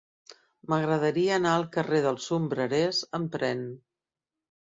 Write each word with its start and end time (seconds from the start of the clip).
M'agradaria 0.71 1.35
anar 1.35 1.51
al 1.57 1.65
carrer 1.75 1.99
dels 2.05 2.25
Sombrerers 2.31 3.03
amb 3.19 3.29
tren. 3.37 3.63